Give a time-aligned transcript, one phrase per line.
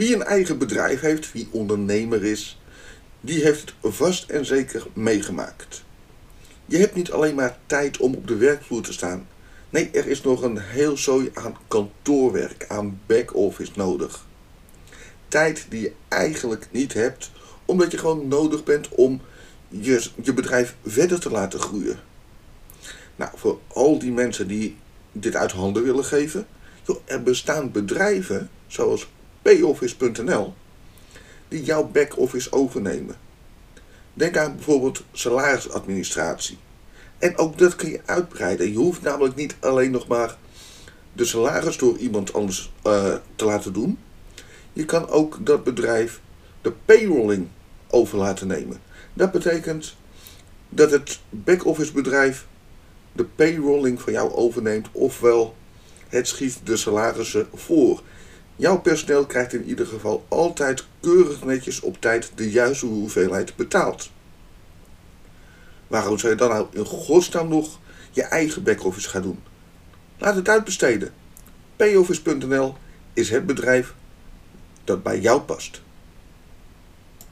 [0.00, 2.60] Wie een eigen bedrijf heeft, wie ondernemer is,
[3.20, 5.84] die heeft het vast en zeker meegemaakt.
[6.66, 9.28] Je hebt niet alleen maar tijd om op de werkvloer te staan.
[9.70, 14.26] Nee, er is nog een heel zooi aan kantoorwerk, aan back-office nodig.
[15.28, 17.30] Tijd die je eigenlijk niet hebt,
[17.64, 19.20] omdat je gewoon nodig bent om
[19.68, 22.00] je, je bedrijf verder te laten groeien.
[23.16, 24.76] Nou, voor al die mensen die
[25.12, 26.46] dit uit handen willen geven,
[27.04, 29.08] er bestaan bedrijven zoals
[29.42, 30.54] payoffice.nl
[31.48, 33.16] die jouw back-office overnemen.
[34.14, 36.58] Denk aan bijvoorbeeld salarisadministratie.
[37.18, 38.70] En ook dat kun je uitbreiden.
[38.70, 40.36] Je hoeft namelijk niet alleen nog maar
[41.12, 43.98] de salaris door iemand anders uh, te laten doen.
[44.72, 46.20] Je kan ook dat bedrijf
[46.62, 47.48] de payrolling
[47.88, 48.80] over laten nemen.
[49.14, 49.96] Dat betekent
[50.68, 52.46] dat het back-office bedrijf
[53.12, 55.54] de payrolling van jou overneemt, ofwel
[56.08, 58.02] het schiet de salarissen voor.
[58.60, 64.10] Jouw personeel krijgt in ieder geval altijd keurig netjes op tijd de juiste hoeveelheid betaald.
[65.86, 67.78] Waarom zou je dan nou in godsnaam nog
[68.10, 69.42] je eigen back-office gaan doen?
[70.18, 71.12] Laat het uitbesteden.
[71.76, 72.74] Payoffice.nl
[73.12, 73.94] is het bedrijf
[74.84, 75.82] dat bij jou past.